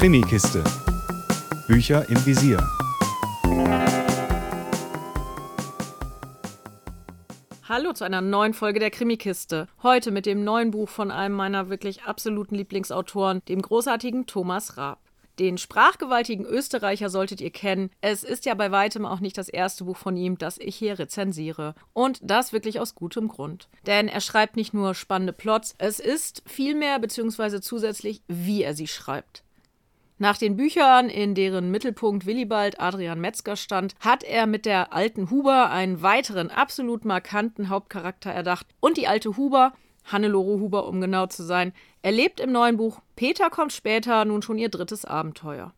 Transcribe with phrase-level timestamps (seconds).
[0.00, 0.64] Krimikiste.
[1.68, 2.56] Bücher im Visier.
[7.68, 9.68] Hallo zu einer neuen Folge der Krimikiste.
[9.82, 15.00] Heute mit dem neuen Buch von einem meiner wirklich absoluten Lieblingsautoren, dem großartigen Thomas Raab.
[15.38, 17.90] Den sprachgewaltigen Österreicher solltet ihr kennen.
[18.00, 20.98] Es ist ja bei weitem auch nicht das erste Buch von ihm, das ich hier
[20.98, 21.74] rezensiere.
[21.92, 23.68] Und das wirklich aus gutem Grund.
[23.84, 27.60] Denn er schreibt nicht nur spannende Plots, es ist vielmehr bzw.
[27.60, 29.44] zusätzlich, wie er sie schreibt.
[30.22, 35.30] Nach den Büchern, in deren Mittelpunkt Willibald Adrian Metzger stand, hat er mit der alten
[35.30, 38.66] Huber einen weiteren absolut markanten Hauptcharakter erdacht.
[38.80, 39.72] Und die alte Huber
[40.04, 44.58] Hannelore Huber, um genau zu sein, erlebt im neuen Buch Peter kommt später nun schon
[44.58, 45.72] ihr drittes Abenteuer.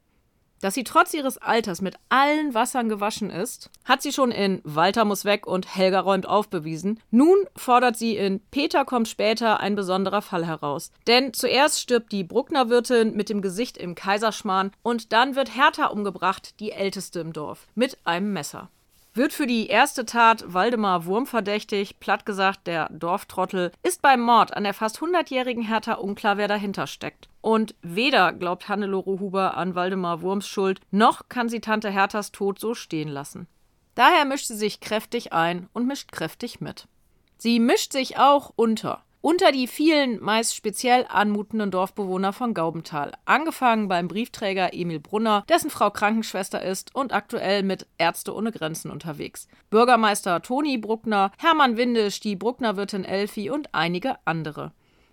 [0.62, 5.04] Dass sie trotz ihres Alters mit allen Wassern gewaschen ist, hat sie schon in Walter
[5.04, 7.00] muss weg und Helga räumt auf bewiesen.
[7.10, 10.92] Nun fordert sie in Peter kommt später ein besonderer Fall heraus.
[11.08, 16.60] Denn zuerst stirbt die Bruckner-Wirtin mit dem Gesicht im Kaiserschmarrn und dann wird Hertha umgebracht,
[16.60, 18.70] die älteste im Dorf, mit einem Messer
[19.14, 24.56] wird für die erste Tat Waldemar Wurm verdächtig, platt gesagt der Dorftrottel, ist beim Mord
[24.56, 27.28] an der fast 100-jährigen Hertha unklar, wer dahinter steckt.
[27.41, 32.58] Und weder glaubt Hannelore Huber an Waldemar Wurms Schuld, noch kann sie Tante Herthas Tod
[32.58, 33.46] so stehen lassen.
[33.94, 36.88] Daher mischt sie sich kräftig ein und mischt kräftig mit.
[37.36, 43.12] Sie mischt sich auch unter unter die vielen meist speziell anmutenden Dorfbewohner von Gaubenthal.
[43.25, 48.91] Angefangen beim Briefträger Emil Brunner, dessen Frau Krankenschwester ist und aktuell mit Ärzte ohne Grenzen
[48.91, 49.48] unterwegs.
[49.70, 54.73] Bürgermeister Toni Bruckner, Hermann Windisch, die Bruckner-Wirtin Elfi und einige andere.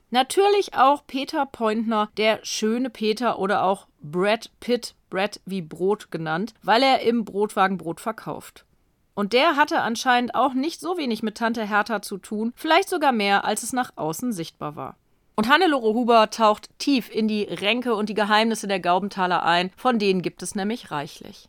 [0.09, 6.55] Natürlich auch Peter Pointner, der schöne Peter oder auch Brad Pitt, Brad wie Brot genannt,
[6.63, 8.65] weil er im Brotwagen Brot verkauft.
[9.19, 13.11] Und der hatte anscheinend auch nicht so wenig mit Tante Hertha zu tun, vielleicht sogar
[13.11, 14.95] mehr, als es nach außen sichtbar war.
[15.35, 19.99] Und Hannelore Huber taucht tief in die Ränke und die Geheimnisse der Gaubenthaler ein, von
[19.99, 21.48] denen gibt es nämlich reichlich.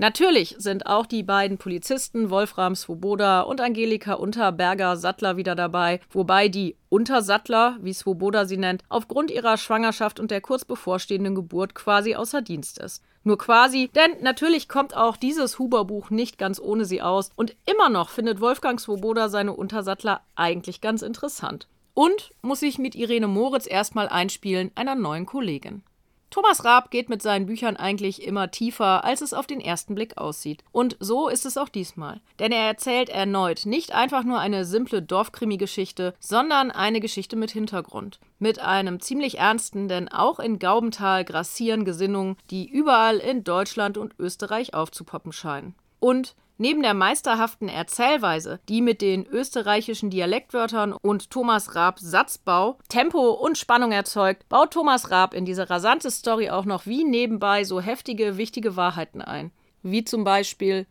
[0.00, 6.48] Natürlich sind auch die beiden Polizisten Wolfram Svoboda und Angelika Unterberger Sattler wieder dabei, wobei
[6.48, 12.14] die Untersattler, wie Svoboda sie nennt, aufgrund ihrer Schwangerschaft und der kurz bevorstehenden Geburt quasi
[12.14, 13.02] außer Dienst ist.
[13.24, 17.90] Nur quasi, denn natürlich kommt auch dieses Huber-Buch nicht ganz ohne sie aus und immer
[17.90, 21.68] noch findet Wolfgang Svoboda seine Untersattler eigentlich ganz interessant.
[21.92, 25.82] Und muss sich mit Irene Moritz erstmal einspielen, einer neuen Kollegin.
[26.30, 30.16] Thomas Raab geht mit seinen Büchern eigentlich immer tiefer, als es auf den ersten Blick
[30.16, 30.62] aussieht.
[30.70, 32.20] Und so ist es auch diesmal.
[32.38, 38.20] Denn er erzählt erneut nicht einfach nur eine simple Dorfkrimi-Geschichte, sondern eine Geschichte mit Hintergrund.
[38.38, 44.14] Mit einem ziemlich ernsten, denn auch in Gaubenthal grassieren Gesinnungen, die überall in Deutschland und
[44.20, 45.74] Österreich aufzupoppen scheinen.
[46.00, 53.30] Und Neben der meisterhaften Erzählweise, die mit den österreichischen Dialektwörtern und Thomas Raabs Satzbau Tempo
[53.30, 57.80] und Spannung erzeugt, baut Thomas Raab in diese rasante Story auch noch wie nebenbei so
[57.80, 59.52] heftige, wichtige Wahrheiten ein.
[59.82, 60.86] Wie zum Beispiel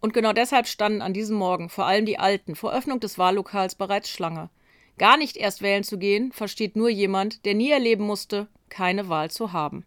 [0.00, 3.74] und genau deshalb standen an diesem Morgen vor allem die Alten vor Öffnung des Wahllokals
[3.74, 4.48] bereits Schlange.
[4.96, 9.30] Gar nicht erst wählen zu gehen, versteht nur jemand, der nie erleben musste, keine Wahl
[9.30, 9.84] zu haben.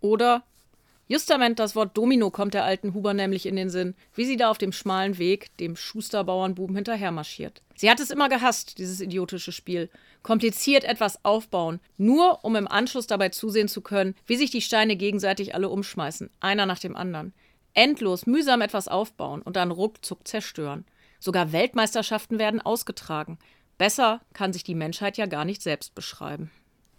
[0.00, 0.44] Oder
[1.08, 4.50] Justament das Wort Domino kommt der alten Huber nämlich in den Sinn, wie sie da
[4.50, 7.60] auf dem schmalen Weg dem Schusterbauernbuben hinterher marschiert.
[7.74, 9.90] Sie hat es immer gehasst, dieses idiotische Spiel.
[10.22, 14.96] Kompliziert etwas aufbauen, nur um im Anschluss dabei zusehen zu können, wie sich die Steine
[14.96, 17.34] gegenseitig alle umschmeißen, einer nach dem anderen.
[17.74, 20.84] Endlos, mühsam etwas aufbauen und dann ruckzuck zerstören.
[21.18, 23.38] Sogar Weltmeisterschaften werden ausgetragen.
[23.78, 26.50] Besser kann sich die Menschheit ja gar nicht selbst beschreiben.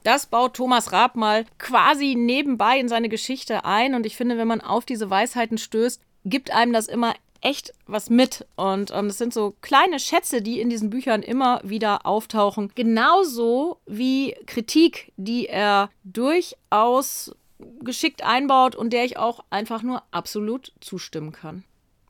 [0.03, 3.95] Das baut Thomas Raab mal quasi nebenbei in seine Geschichte ein.
[3.95, 8.09] Und ich finde, wenn man auf diese Weisheiten stößt, gibt einem das immer echt was
[8.09, 8.45] mit.
[8.55, 12.71] Und ähm, das sind so kleine Schätze, die in diesen Büchern immer wieder auftauchen.
[12.75, 17.35] Genauso wie Kritik, die er durchaus
[17.81, 21.63] geschickt einbaut und der ich auch einfach nur absolut zustimmen kann.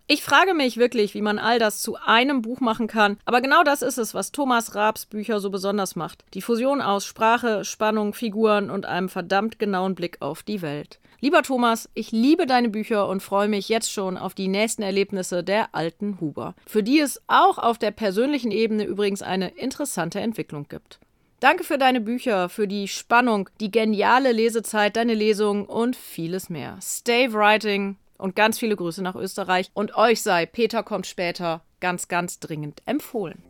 [0.06, 3.64] Ich frage mich wirklich, wie man all das zu einem Buch machen kann, aber genau
[3.64, 6.26] das ist es, was Thomas Raabs Bücher so besonders macht.
[6.34, 11.00] Die Fusion aus Sprache, Spannung, Figuren und einem verdammt genauen Blick auf die Welt.
[11.22, 15.41] Lieber Thomas, ich liebe deine Bücher und freue mich jetzt schon auf die nächsten Erlebnisse
[15.41, 20.67] der alten Huber, für die es auch auf der persönlichen Ebene übrigens eine interessante Entwicklung
[20.67, 20.99] gibt.
[21.40, 26.78] Danke für deine Bücher, für die Spannung, die geniale Lesezeit, deine Lesungen und vieles mehr.
[26.82, 29.70] Stay writing, und ganz viele Grüße nach Österreich.
[29.73, 33.43] Und euch sei Peter kommt später ganz, ganz dringend empfohlen.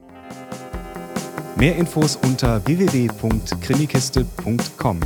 [1.56, 5.00] Mehr Infos unter www.krimikiste.com.